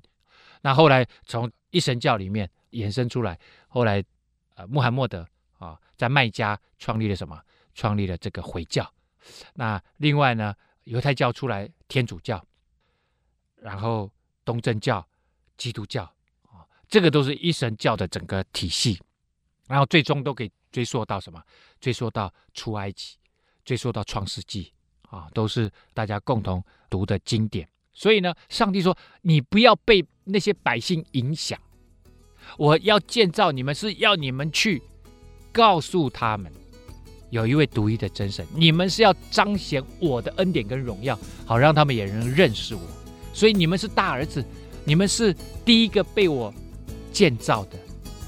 [0.62, 4.04] 那后来从一神教里面衍生出来，后来
[4.56, 7.42] 呃穆罕默德啊，在麦加创立了什么？
[7.78, 8.90] 创立了这个回教，
[9.56, 12.42] 那另外呢，犹太教出来天主教，
[13.58, 14.10] 然后
[14.46, 15.06] 东正教、
[15.58, 16.04] 基督教
[16.44, 18.98] 啊，这个都是一神教的整个体系，
[19.68, 21.42] 然后最终都给追溯到什么？
[21.80, 23.16] 追溯到出埃及，
[23.64, 27.66] 追溯到创世纪啊，都是大家共同读的经典。
[27.94, 31.58] 所以呢，上帝说：“你不要被那些百姓影响，
[32.58, 34.82] 我要建造你们，是要你们去
[35.54, 36.52] 告诉他们。”
[37.32, 42.82] 有一位独一的真神，你们是要彰显我的恩典跟荣耀，好让他们也能认识我。
[43.34, 44.44] 所以你们是大儿子，
[44.84, 45.34] 你们是
[45.64, 46.54] 第一个被我
[47.14, 47.80] 建造的，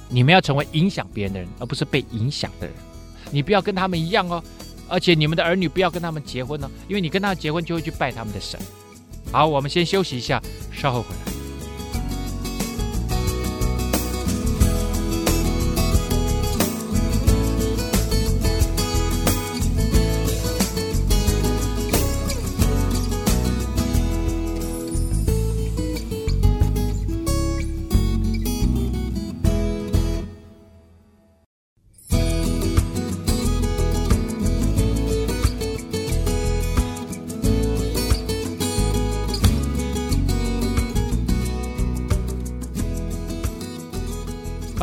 [0.10, 2.76] 你们要成为影响别人的人，而不是被影响的人。
[3.32, 4.43] 你不要跟他们一样哦，
[4.88, 8.60] 而且你们的儿女不要跟他们结婚哦，因为你跟他们结婚就会去拜他们的神。
[9.32, 10.41] 好，我们先休息一下，
[10.72, 11.27] 稍后回来。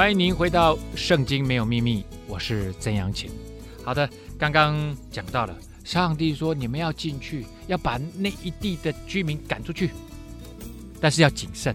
[0.04, 3.30] 欢迎您回到《圣经没有秘密》，我是曾阳晴。
[3.82, 4.06] 好的，
[4.38, 9.92] 刚刚讲到了，上帝说你们要进去，要把那一地的居民赶出去，
[11.00, 11.74] 但是要谨慎。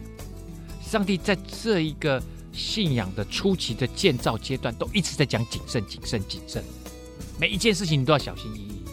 [0.79, 2.21] 上帝在这一个
[2.53, 6.63] 信仰的初期的建造阶段，都一直在讲谨慎、谨慎、谨慎。
[7.39, 8.83] 每一件事情你都要小心翼翼，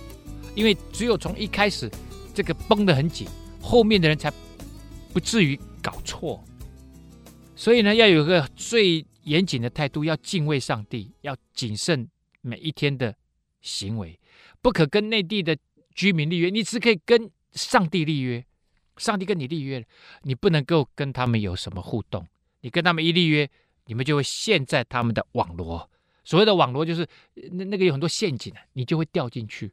[0.55, 1.91] 因为只有从一开始
[2.33, 3.29] 这个绷得很紧，
[3.61, 4.33] 后面的人才
[5.13, 6.43] 不至于搞错。
[7.55, 12.09] 所以呢，要有个最严谨的态度，要敬畏上帝，要谨慎
[12.41, 13.15] 每一天的
[13.61, 14.19] 行为，
[14.63, 15.57] 不可跟内地的
[15.95, 18.45] 居民立约，你只可以跟上帝立约。
[18.99, 19.85] 上帝跟你立约，
[20.23, 22.27] 你不能够跟他们有什么互动。
[22.63, 23.47] 你跟他们一立约，
[23.85, 25.91] 你们就会陷在他们的网罗。
[26.25, 27.07] 所谓的网罗，就是
[27.53, 29.71] 那那个有很多陷阱啊，你就会掉进去，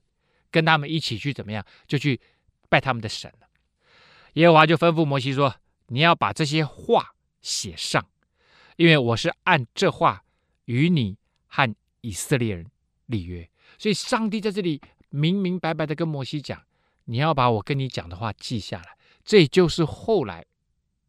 [0.51, 2.19] 跟他们一起去怎么样，就去
[2.67, 3.47] 拜他们的神了。
[4.33, 5.55] 耶和华就吩咐摩西说
[5.87, 8.05] ：“你要把这些话写上，
[8.75, 10.23] 因为我是按这话
[10.65, 12.65] 与你和以色列人
[13.05, 16.63] 立约。”所以，上帝在这里明明白白的跟摩西讲
[17.05, 20.45] ：“你要把我跟你讲的话记下来。”这就是后来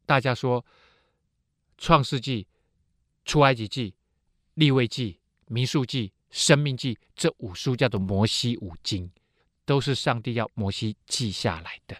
[0.06, 0.62] 大家说
[1.76, 2.44] 《创世纪》
[3.24, 3.90] 《出埃及记》
[4.54, 5.12] 《立位记》
[5.46, 9.10] 《民数记》《生命记》这五书叫做摩西五经，
[9.64, 11.96] 都是上帝要摩西记下来的。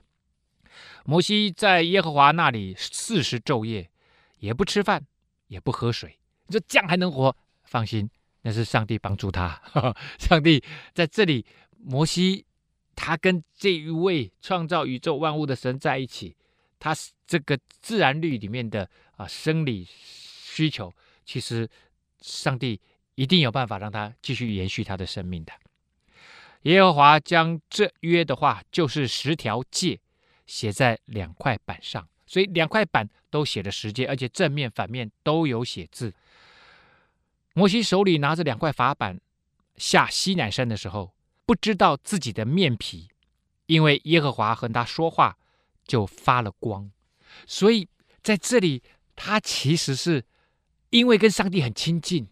[1.05, 3.90] 摩西在耶和华那里四十昼夜，
[4.38, 5.05] 也不吃饭，
[5.48, 6.18] 也不喝水。
[6.46, 7.37] 你说这样还能活？
[7.64, 8.11] 放心。
[8.46, 9.59] 那是上帝帮助他，
[10.20, 11.46] 上帝在这里，
[11.78, 12.44] 摩西
[12.94, 16.37] 他跟这一位创造宇宙万物的神在一起，
[16.78, 16.94] 他
[17.26, 20.92] 这个自然律里面的啊生理需求，
[21.24, 21.66] 其实
[22.20, 22.78] 上帝
[23.14, 25.52] 一定有办法让他继续延续他的生命的。
[26.64, 29.98] 耶和华将这约的话，就是十条诫，
[30.44, 36.14] 写在两块板上，所以两块板都写着十诫，而且正面反面都有写字。
[37.52, 39.20] 摩西手里拿着两块法板
[39.74, 41.12] 下西南山的时候，
[41.44, 43.08] 不知道自己的面皮，
[43.66, 45.36] 因为耶和华和他说话
[45.84, 46.92] 就发了光，
[47.44, 47.88] 所以
[48.22, 48.84] 在这里
[49.16, 50.24] 他其实是
[50.90, 52.28] 因为跟上帝很亲近，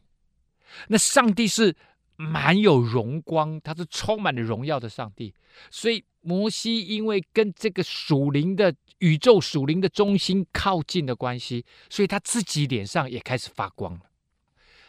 [0.87, 1.75] 那上帝是
[2.23, 5.35] 满有荣光，他是充满了荣耀的上帝，
[5.71, 14.01] 所以摩西因为跟这个属灵的宇宙属灵的中心靠近的关系，所以他自己脸上也开始发光了。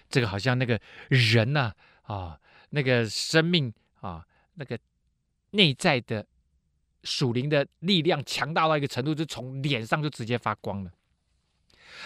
[0.10, 4.78] 这个好像那个人呐，啊，那个生命啊，那个
[5.52, 6.26] 内在的
[7.04, 10.92] 属灵的力量强大到一个程度，就从脸上就直接发光了。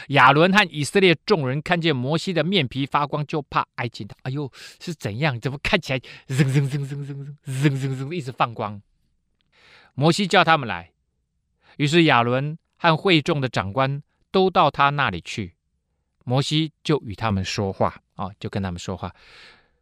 [0.10, 4.16] 亚伦和以色列众人看见摩西的面皮发光，就怕挨近他。
[4.24, 5.40] 哎呦，是怎样？
[5.40, 8.82] 怎么看起来扔扔扔扔扔扔扔扔一直放光？
[9.94, 10.92] 摩西叫他们来，
[11.78, 15.56] 于是亚伦和会众的长官都到他那里去。
[16.24, 19.16] 摩西就与他们说话啊，就跟他们说话。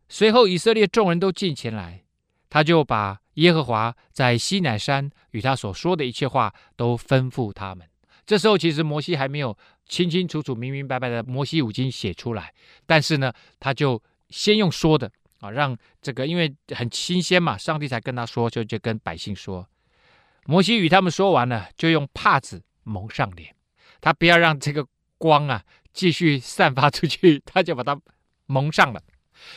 [0.07, 2.03] 随后以色列众人都进前来，
[2.49, 7.85] 他就把耶和华在西乃山与他所说的一切话都吩咐他们。
[8.25, 9.57] 这时候其实摩西还没有
[9.87, 12.53] 清清楚楚、明明白白的摩西五经写出来，
[12.85, 19.67] 但是呢，他就先用说的啊，让这个因为很新鲜嘛，上帝才跟他说，就就跟百姓说。
[20.45, 23.55] 摩西与他们说完了，就用帕子蒙上脸，
[24.01, 24.85] 他不要让这个
[25.17, 25.63] 光啊。
[25.95, 27.97] 继续散发出去，他就把它
[28.47, 29.01] 蒙上了。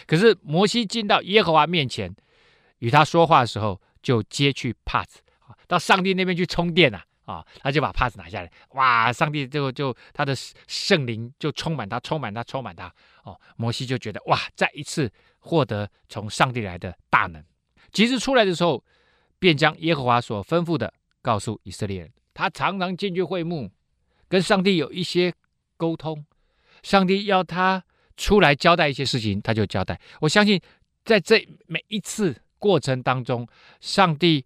[0.06, 2.14] 可是摩西进到耶和华面前，
[2.78, 5.20] 与他说话的时候，就揭去帕子，
[5.66, 7.02] 到上帝那边去充电了
[7.32, 7.46] 啊！
[7.60, 9.12] 他就把帕子拿下来，哇！
[9.12, 10.34] 上帝就就他的
[10.66, 12.92] 圣灵就充满他，充满他，充满他。
[13.24, 17.44] 哦，摩西就觉得哇，再一次获得从上帝来的大能。
[17.92, 18.82] 及至出来的时候，
[19.38, 22.12] 便将耶和华所吩咐的告诉以色列人。
[22.32, 23.70] 他常常进去会幕，
[24.28, 25.34] 跟上帝有一些。
[25.80, 26.26] 沟通，
[26.82, 27.84] 上帝要他
[28.16, 30.00] 出来交代一些事情，他就交代。
[30.20, 30.60] 我相信，
[31.04, 33.46] 在这每一次过程当中，
[33.80, 34.44] 上帝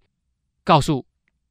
[0.63, 1.07] 告诉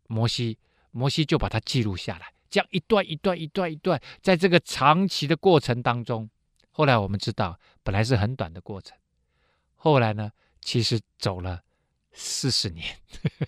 [0.06, 0.60] 摩西，
[0.91, 6.30] 摩西就把它记录下来，这样一段一段一段一段，在这个长期的过程当中，
[6.69, 8.97] 后来我们知道，本来是很短的过程，
[9.75, 11.62] 后来呢，其实走了。
[12.13, 12.97] 四十年，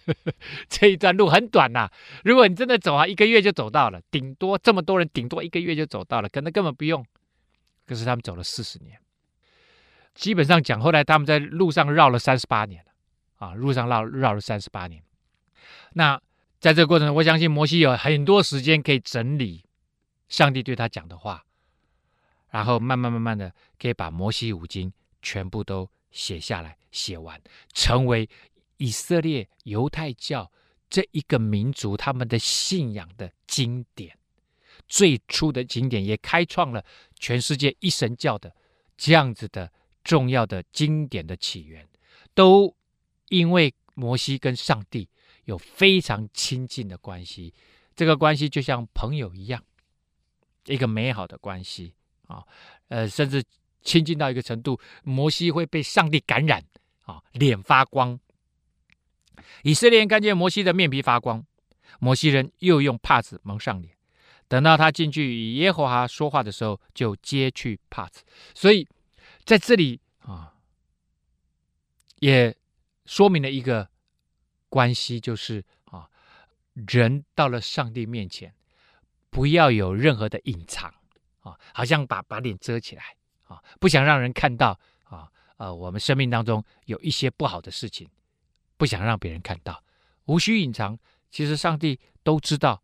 [0.72, 1.92] 这一段路很短呐、
[2.24, 7.06] 如果你真的走啊，一个月就走到了，顶多这么多人，顶多一个月就走到了，可能根本不用。
[7.86, 8.98] 可是他们走了四十年，
[10.16, 12.92] 基本上讲，后来他们在路上绕了三十八年了
[13.46, 15.04] 啊，路上绕绕了三十八年。
[15.92, 16.18] 那
[16.64, 19.66] 在这个过程中，我相信摩西有很多时间可以整理
[20.30, 21.44] 上帝对他讲的话，
[22.52, 27.42] 然后慢慢慢慢的可以把摩西五经全部都写下来，写完，
[27.74, 28.30] 成为。
[28.78, 30.52] 以色列犹太教
[30.90, 34.18] 这一个民族，他们的信仰的经典，
[34.90, 36.84] 最初的经典，也开创了
[37.18, 38.54] 全世界一神教的
[38.98, 39.72] 这样子的
[40.04, 41.88] 重要的经典的起源，
[42.34, 42.76] 都
[43.30, 45.08] 因为摩西跟上帝
[45.46, 47.54] 有非常亲近的关系，
[47.96, 49.64] 这个关系就像朋友一样，
[50.66, 51.94] 一个美好的关系
[52.28, 52.44] 啊，
[52.88, 53.44] 呃，甚至
[53.82, 56.64] 亲近到一个程度，摩西会被上帝感染
[57.04, 58.20] 啊，脸发光。
[59.64, 61.46] 以色列人看见摩西的面皮发光，
[62.00, 63.94] 摩西人又用帕子蒙上脸。
[64.48, 68.24] 等到他进去与耶和华说话的时候，就揭去帕子。
[68.54, 68.88] 所以
[69.46, 70.54] 在这里啊，
[72.20, 72.56] 也
[73.06, 73.90] 说明了一个
[74.74, 76.10] 关系，就是啊，
[76.74, 78.52] 人到了上帝面前，
[79.30, 80.92] 不要有任何的隐藏
[81.42, 88.10] 啊，好像把把脸遮起来啊，不想让人看到啊，呃，我们生命当中有一些不好的事情，
[88.76, 89.84] 不想让别人看到，
[90.26, 90.98] 无需隐藏。
[91.30, 92.82] 其实上帝都知道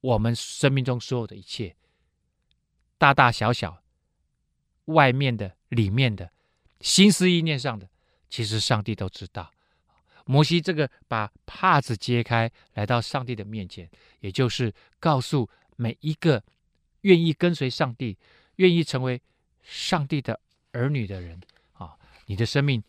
[0.00, 1.76] 我们生命中所有的一切，
[2.98, 3.80] 大大小小，
[4.86, 6.32] 外面的、里面的，
[6.80, 7.88] 心思意念上的，
[8.28, 9.52] 其实上帝都知道。
[10.26, 13.88] 摩西这个把帕子揭开，来到上帝的面前，
[14.20, 16.42] 也就是告诉每一个
[17.02, 18.18] 愿意跟随上帝、
[18.56, 19.22] 愿意成为
[19.62, 20.38] 上帝的
[20.72, 21.40] 儿女的人
[21.72, 21.96] 啊，
[22.26, 22.82] 你的生命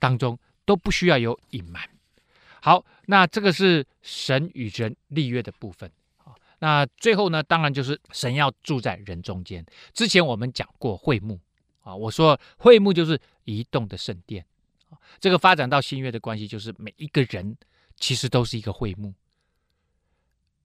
[0.00, 1.88] 当中都不需要有隐瞒。
[2.60, 6.34] 好，那这个是神与人立约的部分啊。
[6.58, 9.64] 那最后呢，当然就是神要住在人中间。
[9.92, 11.38] 之前我们讲过会幕
[11.82, 14.44] 啊，我说会幕就是移动的圣殿。
[15.20, 17.56] 这个发展到新约的关系，就是每一个人
[17.96, 19.14] 其实都是一个会幕，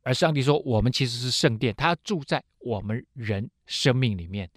[0.01, 4.49] 而上帝说我们其实是圣殿，他住在我们人生命里面。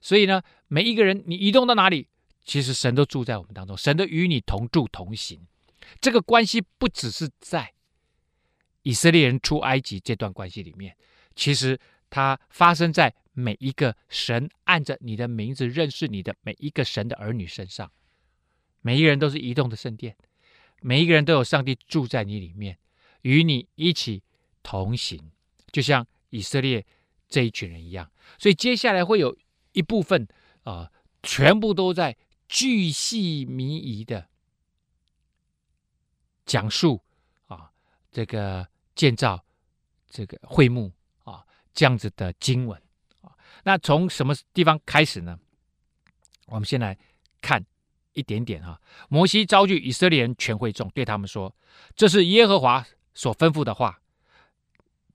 [0.00, 2.08] 所以呢，每一个人你移动到哪里，
[2.44, 5.46] 其实神都住在我们当中，神都与你同住同行。
[6.00, 7.72] 这个关系不只是在
[8.82, 10.96] 以色列人出埃及这段关系里面，
[11.34, 11.78] 其实
[12.08, 17.90] 它发生在每一个神按着你的名字认识你的每一个神的儿女身上。
[18.80, 20.16] 每一个人都是移动的圣殿，
[20.80, 22.78] 每一个人都有上帝住在你里面，
[23.22, 24.22] 与你一起
[24.62, 25.30] 同行，
[25.72, 26.86] 就像以色列
[27.28, 28.10] 这一群人一样。
[28.38, 29.36] 所以接下来会有
[29.72, 30.26] 一部分
[30.62, 30.90] 啊、
[31.22, 32.16] 全部都在
[32.48, 34.28] 巨细靡遗的
[36.46, 37.02] 讲述
[37.46, 37.72] 啊，
[38.10, 39.44] 这个建造
[40.08, 40.92] 这个会幕
[41.24, 42.80] 啊，这样子的经文
[43.22, 43.36] 啊。
[43.64, 45.38] 那从什么地方开始呢？
[46.46, 46.96] 我们先来
[47.40, 47.64] 看。
[48.18, 51.54] 一点点哈，摩西召集以色列人全会众，对他们说
[51.94, 54.00] ：“这是耶和华所吩咐的话，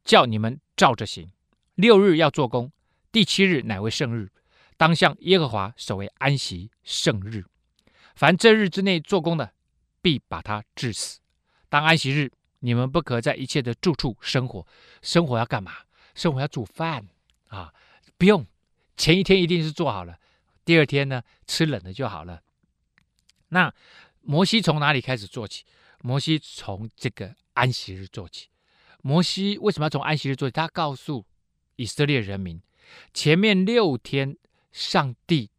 [0.05, 1.29] 叫你们照着行。
[1.75, 2.71] 六日要做工，
[3.11, 4.31] 第七日乃为圣日，
[4.77, 7.43] 当向耶和华守为安息圣日。
[8.15, 9.51] 凡这日之内做工的，
[10.01, 11.19] 必把他治死。
[11.67, 14.65] 当安息日，你们不可在一切的住处生火。
[15.01, 15.73] 生火要干嘛？
[16.15, 17.05] 生火要煮饭
[17.49, 17.73] 啊！
[18.17, 18.45] 不用，
[18.95, 20.17] 前一天一定是做好了，
[20.63, 22.39] 第二天呢，吃冷的就好了。”
[23.53, 23.73] 那
[24.21, 25.63] 摩西从哪里开始做起？
[26.01, 28.49] 摩西从这个安息日做起。
[29.01, 30.51] 摩西为什么要从安息日做起？
[30.51, 31.25] 他告诉
[31.77, 32.61] 以色列人民，
[33.13, 34.37] 前面六天
[34.71, 35.49] 上帝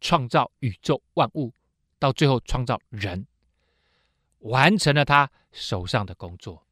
[0.00, 1.52] 创造宇宙万物，
[1.98, 3.26] 到最后创造人，
[4.40, 6.64] 完成了他手上的工作。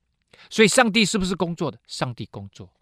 [0.50, 1.80] 所以，上帝是不是工作的？
[1.86, 2.72] 上帝工作。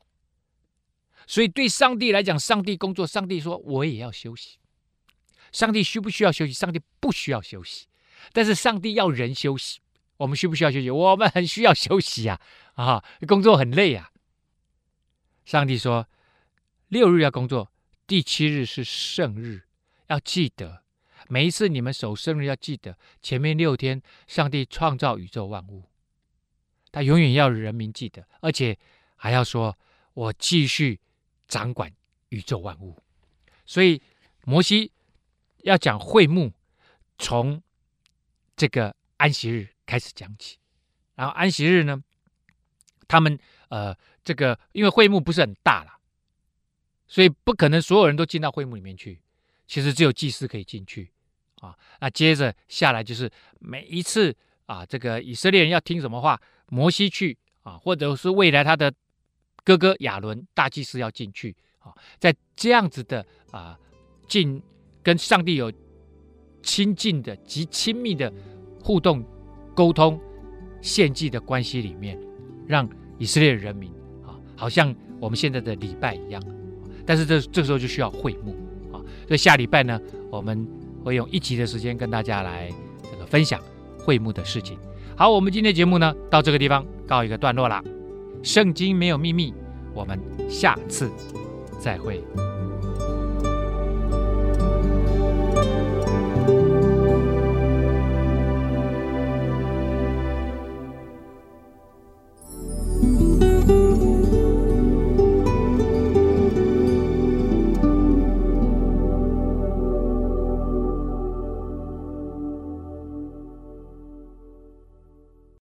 [1.27, 3.07] 所以，对上帝来讲，上帝工作。
[3.07, 4.59] 上帝说：“我也要休息。”
[5.57, 6.53] 上帝需不需要休息？
[6.53, 7.87] 上帝不需要休息，
[8.35, 9.81] 但是上帝要人休息。
[10.19, 10.91] 我们需不需要休息？
[10.91, 12.39] 我们很需要休息呀！
[12.75, 14.11] 啊，工作很累呀。
[15.47, 16.07] 上帝说，
[16.89, 17.73] 六日要工作，
[18.07, 19.63] 第七日是圣日，
[20.09, 20.83] 要记得
[21.27, 25.89] 每一次你们守圣日，要记得前面六天上帝创造宇宙万物，
[26.93, 28.79] 他永远要人民记得，而且
[29.15, 29.79] 还要说，
[30.13, 31.01] 我继续
[31.49, 31.91] 掌管
[32.29, 33.03] 宇宙万物。
[33.65, 34.03] 所以
[34.45, 34.93] 摩西。
[35.67, 36.53] 要讲会幕，
[37.19, 37.61] 从
[38.57, 40.59] 这个安息日开始讲起。
[41.17, 42.01] 然后安息日呢，
[43.09, 43.37] 他们
[43.69, 43.93] 呃，
[44.23, 45.99] 这个因为会幕不是很大了，
[47.09, 49.21] 所以不可能所有人都进到会幕里面去。
[49.67, 51.11] 其实只有祭司可以进去
[51.57, 51.77] 啊。
[52.01, 54.33] 那接着下来就是每一次
[54.67, 58.95] 啊，这个以色列人要听什么话，摩西去啊，或者是未来他的
[59.65, 63.77] 哥哥亚伦大祭司要进去啊，在这样子的啊
[64.29, 64.63] 进。
[65.07, 65.71] 跟上帝有
[66.65, 68.33] 亲近的极亲密的
[68.83, 69.25] 互动、
[69.73, 70.19] 沟通、
[70.81, 72.19] 献祭的关系里面，
[72.67, 73.89] 让以色列人民
[74.27, 76.43] 啊，好像我们现在的礼拜一样。
[77.07, 78.57] 但是这这时候就需要会幕
[78.91, 78.99] 啊，
[79.29, 80.67] 所以下礼拜呢，我们
[81.05, 82.69] 会用一集的时间跟大家来
[83.09, 83.61] 这个分享
[83.97, 84.77] 会幕的事情。
[85.17, 87.81] 好，我们今天节目呢，到这个地方告一个段落了。
[88.43, 89.55] 圣经没有秘密，
[89.95, 91.09] 我们下次
[91.79, 92.21] 再会。